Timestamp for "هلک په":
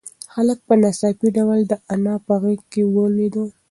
0.33-0.73